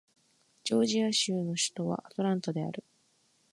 [0.63, 2.83] ジョージア州の州都はアトランタである